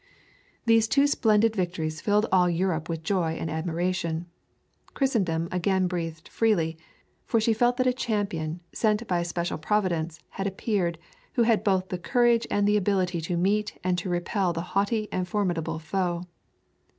[0.65, 4.25] These two splendid victories filled all Europe with joy and admiration.
[4.95, 6.79] Christendom again breathed freely;
[7.23, 10.97] for she felt that a champion, sent by a special Providence, had appeared,
[11.33, 15.07] who had both the courage and the ability to meet and to repel the haughty
[15.11, 16.23] and formidable foe.